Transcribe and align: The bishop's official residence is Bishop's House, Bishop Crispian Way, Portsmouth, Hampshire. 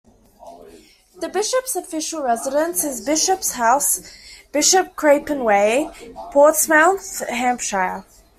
The 1.19 1.29
bishop's 1.29 1.75
official 1.75 2.23
residence 2.23 2.83
is 2.83 3.05
Bishop's 3.05 3.51
House, 3.51 4.01
Bishop 4.51 4.95
Crispian 4.95 5.43
Way, 5.43 5.91
Portsmouth, 6.31 7.19
Hampshire. 7.29 8.03